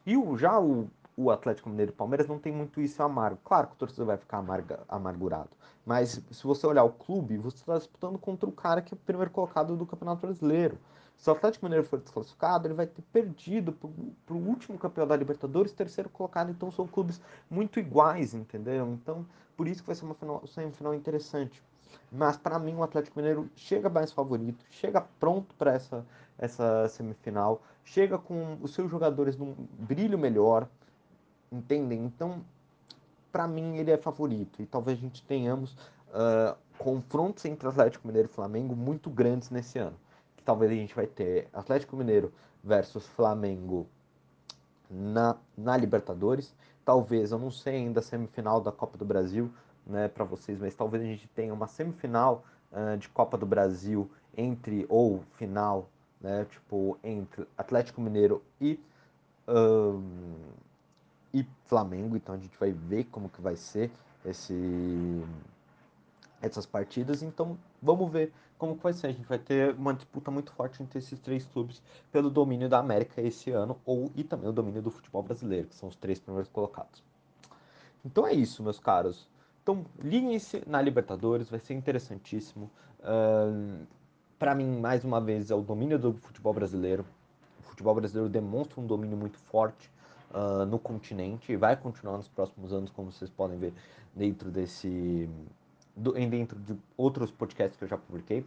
E 0.05 0.17
o, 0.17 0.37
já 0.37 0.59
o, 0.59 0.91
o 1.17 1.31
Atlético 1.31 1.71
Mineiro 1.71 1.93
e 1.93 1.95
o 1.95 1.97
Palmeiras 1.97 2.27
não 2.27 2.41
tem 2.41 2.53
muito 2.53 2.81
isso 2.81 3.01
amargo. 3.05 3.39
Claro 3.45 3.69
que 3.69 3.75
o 3.75 3.79
torcedor 3.79 4.07
vai 4.07 4.17
ficar 4.17 4.39
amarga, 4.39 4.81
amargurado. 4.89 5.51
Mas 5.87 6.21
se 6.29 6.43
você 6.45 6.67
olhar 6.67 6.83
o 6.83 6.91
clube, 6.91 7.39
você 7.39 7.59
está 7.59 7.79
disputando 7.79 8.19
contra 8.19 8.49
o 8.49 8.53
cara 8.53 8.83
que 8.83 8.93
é 8.93 8.97
o 8.97 8.99
primeiro 8.99 9.31
colocado 9.31 9.77
do 9.77 9.87
Campeonato 9.87 10.23
Brasileiro. 10.23 10.77
Se 11.17 11.31
o 11.31 11.33
Atlético 11.33 11.65
Mineiro 11.65 11.87
for 11.87 11.99
desclassificado, 11.99 12.67
ele 12.67 12.75
vai 12.75 12.87
ter 12.87 13.03
perdido 13.13 13.73
para 13.73 14.35
o 14.35 14.39
último 14.39 14.79
campeão 14.79 15.07
da 15.07 15.17
Libertadores, 15.17 15.73
terceiro 15.73 16.11
colocado. 16.11 16.51
Então 16.51 16.71
são 16.71 16.87
clubes 16.87 17.21
muito 17.51 17.81
iguais, 17.81 18.35
entendeu? 18.35 18.93
Então 18.93 19.27
por 19.57 19.67
isso 19.67 19.81
que 19.81 19.87
vai 19.87 19.97
ser 19.97 20.05
uma 20.05 20.15
final, 20.15 20.47
semifinal 20.47 20.95
interessante. 20.95 21.63
Mas 22.13 22.37
para 22.37 22.59
mim 22.59 22.75
o 22.75 22.83
Atlético 22.83 23.19
Mineiro 23.19 23.51
chega 23.57 23.89
mais 23.89 24.13
favorito, 24.13 24.65
chega 24.71 25.01
pronto 25.19 25.55
para 25.55 25.73
essa, 25.73 26.05
essa 26.39 26.89
semifinal, 26.89 27.63
chega 27.83 28.19
com 28.19 28.59
os 28.61 28.75
seus 28.75 28.91
jogadores 28.91 29.37
num 29.37 29.55
brilho 29.79 30.19
melhor, 30.19 30.69
entendem? 31.51 32.05
Então, 32.05 32.45
para 33.33 33.49
mim 33.49 33.77
ele 33.79 33.91
é 33.91 33.97
favorito 33.97 34.63
e 34.63 34.67
talvez 34.67 34.99
a 34.99 35.01
gente 35.01 35.23
tenhamos 35.23 35.73
uh, 35.73 36.57
confrontos 36.79 37.45
entre 37.47 37.69
Atlético 37.69 38.07
Mineiro 38.07 38.29
e 38.29 38.33
Flamengo 38.33 38.77
muito 38.77 39.09
grandes 39.09 39.51
nesse 39.51 39.79
ano 39.79 39.97
talvez 40.47 40.71
a 40.71 40.75
gente 40.75 40.95
vai 40.95 41.07
ter 41.07 41.49
Atlético 41.53 41.97
Mineiro 41.97 42.33
versus 42.63 43.07
Flamengo 43.09 43.87
na, 44.89 45.37
na 45.59 45.77
Libertadores. 45.77 46.55
Talvez, 46.85 47.33
eu 47.33 47.39
não 47.39 47.51
sei 47.51 47.77
ainda 47.77 47.99
a 47.99 48.03
semifinal 48.03 48.61
da 48.61 48.71
Copa 48.71 48.97
do 48.97 49.05
Brasil, 49.05 49.51
né, 49.85 50.07
para 50.07 50.25
vocês, 50.25 50.59
mas 50.59 50.75
talvez 50.75 51.03
a 51.03 51.07
gente 51.07 51.27
tenha 51.29 51.53
uma 51.53 51.67
semifinal 51.67 52.45
uh, 52.73 52.97
de 52.97 53.09
Copa 53.09 53.37
do 53.37 53.45
Brasil 53.45 54.09
entre 54.37 54.87
ou 54.89 55.23
final, 55.37 55.89
né, 56.21 56.47
tipo 56.49 56.97
entre 57.03 57.47
Atlético 57.59 58.01
Mineiro 58.01 58.41
e 58.61 58.81
um, 59.49 60.03
e 61.35 61.45
Flamengo. 61.65 62.17
Então 62.17 62.35
a 62.35 62.39
gente 62.39 62.57
vai 62.59 62.71
ver 62.73 63.05
como 63.05 63.29
que 63.29 63.41
vai 63.41 63.57
ser 63.57 63.91
esse 64.25 65.25
essas 66.41 66.67
partidas. 66.67 67.23
Então 67.23 67.59
vamos 67.83 68.11
ver 68.11 68.33
como 68.59 68.75
vai 68.75 68.93
ser. 68.93 69.09
A 69.09 69.13
gente 69.13 69.27
vai 69.27 69.39
ter 69.39 69.75
uma 69.75 69.95
disputa 69.95 70.31
muito 70.31 70.53
forte 70.53 70.83
entre 70.83 70.99
esses 70.99 71.19
três 71.21 71.45
clubes 71.47 71.83
pelo 72.11 72.31
domínio 72.31 72.69
da 72.69 72.79
América 72.79 73.21
esse 73.21 73.51
ano 73.51 73.79
ou 73.85 74.11
e 74.15 74.25
também 74.25 74.49
o 74.49 74.53
domínio 74.53 74.83
do 74.83 74.91
futebol 74.91 75.23
brasileiro, 75.23 75.69
que 75.69 75.75
são 75.75 75.89
os 75.89 75.97
três 75.97 76.19
primeiros 76.19 76.51
colocados. 76.51 77.03
Então 78.05 78.27
é 78.27 78.33
isso, 78.33 78.63
meus 78.63 78.79
caros. 78.79 79.29
Então 79.63 79.85
liguem-se 79.99 80.63
na 80.67 80.81
Libertadores, 80.81 81.51
vai 81.51 81.61
ser 81.61 81.75
interessantíssimo. 81.75 82.71
Uh, 83.01 83.87
Para 84.39 84.55
mim, 84.55 84.81
mais 84.81 85.03
uma 85.03 85.19
vez, 85.19 85.51
é 85.51 85.55
o 85.55 85.63
domínio 85.63 85.99
do 85.99 86.13
futebol 86.13 86.53
brasileiro. 86.53 87.07
O 87.61 87.63
futebol 87.63 87.95
brasileiro 87.95 88.29
demonstra 88.29 88.81
um 88.81 88.87
domínio 88.87 89.17
muito 89.17 89.39
forte 89.39 89.91
uh, 90.31 90.67
no 90.67 90.79
continente 90.79 91.53
e 91.53 91.57
vai 91.57 91.75
continuar 91.75 92.19
nos 92.19 92.29
próximos 92.29 92.71
anos, 92.71 92.91
como 92.91 93.11
vocês 93.11 93.31
podem 93.31 93.59
ver 93.59 93.73
dentro 94.15 94.51
desse 94.51 95.29
do, 95.97 96.13
dentro 96.13 96.59
de 96.59 96.77
outros 96.97 97.31
podcasts 97.31 97.77
que 97.77 97.85
eu 97.85 97.89
já 97.89 97.97
publiquei. 97.97 98.45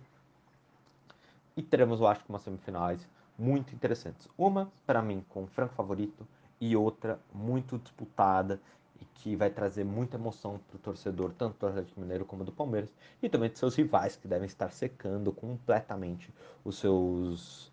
E 1.58 1.64
teremos, 1.64 2.00
eu 2.00 2.08
acho, 2.08 2.24
umas 2.30 2.44
semifinais 2.44 3.06
muito 3.38 3.74
interessantes. 3.74 4.28
Uma, 4.38 4.72
para 4.86 5.02
mim, 5.02 5.26
com 5.30 5.48
franco 5.48 5.74
favorito, 5.74 6.26
e 6.62 6.76
outra 6.76 7.20
muito 7.34 7.78
disputada 7.78 8.60
e 9.00 9.06
que 9.16 9.36
vai 9.36 9.50
trazer 9.50 9.86
muita 9.86 10.18
emoção 10.18 10.60
para 10.68 10.76
o 10.76 10.80
torcedor, 10.80 11.32
tanto 11.38 11.58
do 11.58 11.68
Atlético 11.68 12.02
Mineiro 12.02 12.26
como 12.26 12.44
do 12.44 12.52
Palmeiras, 12.52 12.94
e 13.24 13.30
também 13.30 13.50
de 13.50 13.58
seus 13.58 13.76
rivais, 13.76 14.18
que 14.18 14.28
devem 14.28 14.46
estar 14.46 14.72
secando 14.72 15.32
completamente 15.32 16.34
os 16.66 16.78
seus, 16.78 17.72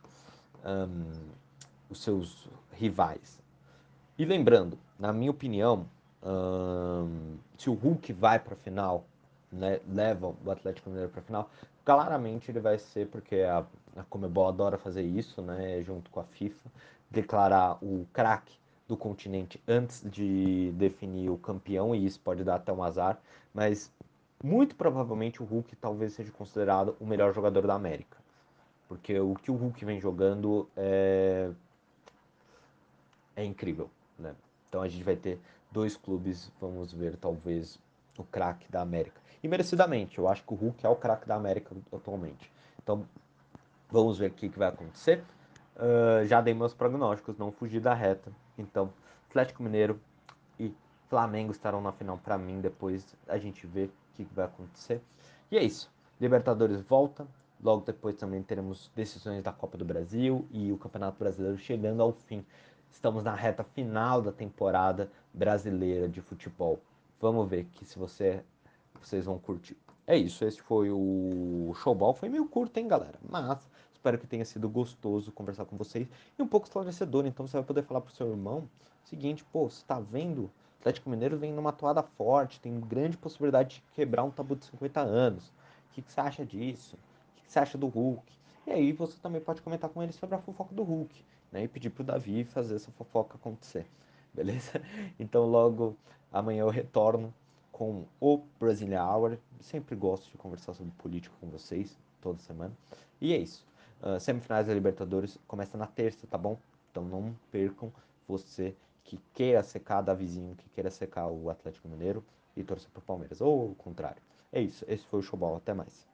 um, 0.64 1.30
os 1.90 2.00
seus 2.00 2.48
rivais. 2.72 3.42
E 4.16 4.24
lembrando, 4.24 4.78
na 4.98 5.12
minha 5.12 5.30
opinião, 5.30 5.88
um, 6.22 7.36
se 7.58 7.68
o 7.68 7.74
Hulk 7.74 8.12
vai 8.12 8.38
para 8.38 8.54
a 8.54 8.56
final, 8.56 9.04
né, 9.52 9.80
o 10.44 10.50
Atlético 10.50 10.90
Mineiro 10.90 11.10
para 11.10 11.20
a 11.20 11.24
final, 11.24 11.50
claramente 11.84 12.50
ele 12.50 12.60
vai 12.60 12.78
ser 12.78 13.08
porque 13.08 13.36
a, 13.36 13.64
a 13.96 14.02
Comebol 14.04 14.48
adora 14.48 14.78
fazer 14.78 15.02
isso, 15.02 15.40
né, 15.42 15.82
junto 15.82 16.10
com 16.10 16.20
a 16.20 16.24
FIFA, 16.24 16.70
declarar 17.10 17.78
o 17.82 18.06
craque 18.12 18.58
do 18.88 18.96
continente 18.96 19.60
antes 19.66 20.08
de 20.08 20.72
definir 20.72 21.30
o 21.30 21.38
campeão 21.38 21.94
e 21.94 22.04
isso 22.04 22.20
pode 22.20 22.44
dar 22.44 22.56
até 22.56 22.72
um 22.72 22.82
azar, 22.82 23.18
mas 23.52 23.92
muito 24.42 24.76
provavelmente 24.76 25.42
o 25.42 25.46
Hulk 25.46 25.74
talvez 25.76 26.12
seja 26.12 26.30
considerado 26.30 26.96
o 27.00 27.06
melhor 27.06 27.34
jogador 27.34 27.66
da 27.66 27.74
América, 27.74 28.18
porque 28.88 29.18
o 29.18 29.34
que 29.34 29.50
o 29.50 29.54
Hulk 29.56 29.84
vem 29.84 30.00
jogando 30.00 30.68
é 30.76 31.50
é 33.34 33.44
incrível, 33.44 33.90
né? 34.18 34.34
Então 34.68 34.82
a 34.82 34.88
gente 34.88 35.04
vai 35.04 35.16
ter 35.16 35.38
dois 35.70 35.96
clubes, 35.96 36.50
vamos 36.60 36.92
ver 36.92 37.16
talvez 37.16 37.78
o 38.18 38.24
craque 38.24 38.70
da 38.70 38.80
América. 38.80 39.20
E 39.46 39.48
merecidamente, 39.48 40.18
eu 40.18 40.26
acho 40.26 40.42
que 40.42 40.52
o 40.52 40.56
Hulk 40.56 40.84
é 40.84 40.88
o 40.88 40.96
craque 40.96 41.24
da 41.24 41.36
América 41.36 41.72
atualmente. 41.92 42.50
Então, 42.82 43.06
vamos 43.88 44.18
ver 44.18 44.32
o 44.32 44.34
que, 44.34 44.48
que 44.48 44.58
vai 44.58 44.66
acontecer. 44.66 45.22
Uh, 45.76 46.26
já 46.26 46.40
dei 46.40 46.52
meus 46.52 46.74
prognósticos, 46.74 47.38
não 47.38 47.52
fugi 47.52 47.78
da 47.78 47.94
reta. 47.94 48.32
Então, 48.58 48.92
Atlético 49.30 49.62
Mineiro 49.62 50.00
e 50.58 50.74
Flamengo 51.08 51.52
estarão 51.52 51.80
na 51.80 51.92
final 51.92 52.18
para 52.18 52.36
mim. 52.36 52.60
Depois 52.60 53.14
a 53.28 53.38
gente 53.38 53.68
vê 53.68 53.84
o 53.84 53.90
que, 54.14 54.24
que 54.24 54.34
vai 54.34 54.46
acontecer. 54.46 55.00
E 55.48 55.56
é 55.56 55.62
isso. 55.62 55.88
Libertadores 56.20 56.80
volta. 56.80 57.24
Logo 57.62 57.84
depois 57.84 58.16
também 58.16 58.42
teremos 58.42 58.90
decisões 58.96 59.44
da 59.44 59.52
Copa 59.52 59.78
do 59.78 59.84
Brasil 59.84 60.44
e 60.50 60.72
o 60.72 60.76
Campeonato 60.76 61.20
Brasileiro 61.20 61.56
chegando 61.56 62.02
ao 62.02 62.10
fim. 62.10 62.44
Estamos 62.90 63.22
na 63.22 63.36
reta 63.36 63.62
final 63.62 64.20
da 64.20 64.32
temporada 64.32 65.08
brasileira 65.32 66.08
de 66.08 66.20
futebol. 66.20 66.80
Vamos 67.20 67.48
ver 67.48 67.66
que 67.66 67.84
se 67.84 67.96
você 67.96 68.42
vocês 69.04 69.24
vão 69.24 69.38
curtir. 69.38 69.76
É 70.06 70.16
isso, 70.16 70.44
esse 70.44 70.60
foi 70.60 70.90
o 70.90 71.74
showball. 71.82 72.14
Foi 72.14 72.28
meio 72.28 72.46
curto, 72.46 72.78
hein, 72.78 72.86
galera? 72.86 73.18
Mas 73.28 73.58
espero 73.92 74.18
que 74.18 74.26
tenha 74.26 74.44
sido 74.44 74.68
gostoso 74.68 75.32
conversar 75.32 75.64
com 75.64 75.76
vocês 75.76 76.08
e 76.38 76.42
um 76.42 76.46
pouco 76.46 76.66
esclarecedor. 76.66 77.26
Então 77.26 77.46
você 77.46 77.56
vai 77.56 77.66
poder 77.66 77.82
falar 77.82 78.00
pro 78.00 78.14
seu 78.14 78.30
irmão 78.30 78.68
o 79.04 79.08
seguinte: 79.08 79.44
pô, 79.52 79.68
você 79.68 79.84
tá 79.84 79.98
vendo? 79.98 80.44
O 80.44 80.50
Atlético 80.80 81.10
Mineiro 81.10 81.36
vem 81.36 81.52
numa 81.52 81.72
toada 81.72 82.04
forte, 82.04 82.60
tem 82.60 82.78
grande 82.78 83.16
possibilidade 83.16 83.76
de 83.76 83.82
quebrar 83.96 84.22
um 84.22 84.30
tabu 84.30 84.54
de 84.54 84.66
50 84.66 85.00
anos. 85.00 85.48
O 85.90 85.94
que, 85.94 86.02
que 86.02 86.12
você 86.12 86.20
acha 86.20 86.46
disso? 86.46 86.94
O 86.94 87.36
que, 87.36 87.46
que 87.46 87.52
você 87.52 87.58
acha 87.58 87.76
do 87.76 87.88
Hulk? 87.88 88.32
E 88.68 88.70
aí 88.70 88.92
você 88.92 89.18
também 89.20 89.40
pode 89.40 89.60
comentar 89.60 89.90
com 89.90 90.00
ele 90.00 90.12
sobre 90.12 90.36
a 90.36 90.38
fofoca 90.38 90.72
do 90.72 90.84
Hulk, 90.84 91.24
né? 91.50 91.64
E 91.64 91.68
pedir 91.68 91.90
pro 91.90 92.04
Davi 92.04 92.44
fazer 92.44 92.76
essa 92.76 92.92
fofoca 92.92 93.34
acontecer. 93.34 93.86
Beleza? 94.32 94.80
Então 95.18 95.46
logo 95.46 95.96
amanhã 96.32 96.60
eu 96.60 96.68
retorno 96.68 97.34
com 97.76 98.06
o 98.18 98.38
Brasília 98.58 99.04
Hour. 99.04 99.36
Sempre 99.60 99.94
gosto 99.94 100.30
de 100.30 100.38
conversar 100.38 100.72
sobre 100.72 100.90
política 100.96 101.34
com 101.38 101.48
vocês, 101.48 101.98
toda 102.22 102.38
semana. 102.38 102.72
E 103.20 103.34
é 103.34 103.36
isso. 103.36 103.66
Uh, 104.02 104.18
semifinais 104.18 104.66
da 104.66 104.72
Libertadores 104.72 105.38
começa 105.46 105.76
na 105.76 105.86
terça, 105.86 106.26
tá 106.26 106.38
bom? 106.38 106.58
Então 106.90 107.04
não 107.04 107.36
percam 107.52 107.92
você 108.26 108.74
que 109.04 109.20
queira 109.34 109.62
secar 109.62 110.00
da 110.00 110.14
vizinho, 110.14 110.56
que 110.56 110.66
queira 110.70 110.90
secar 110.90 111.26
o 111.26 111.50
Atlético 111.50 111.86
Mineiro 111.86 112.24
e 112.56 112.64
torcer 112.64 112.88
pro 112.90 113.02
Palmeiras. 113.02 113.42
Ou 113.42 113.72
o 113.72 113.74
contrário. 113.74 114.22
É 114.50 114.60
isso. 114.62 114.82
Esse 114.88 115.04
foi 115.04 115.20
o 115.20 115.22
showball. 115.22 115.56
Até 115.56 115.74
mais. 115.74 116.06